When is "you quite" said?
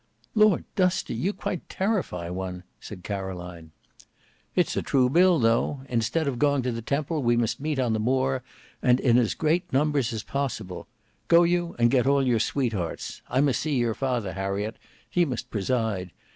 1.13-1.69